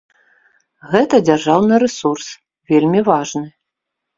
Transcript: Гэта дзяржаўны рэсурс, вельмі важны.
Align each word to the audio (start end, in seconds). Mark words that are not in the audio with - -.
Гэта 0.93 1.19
дзяржаўны 1.27 1.73
рэсурс, 1.83 2.27
вельмі 2.73 2.99
важны. 3.11 3.47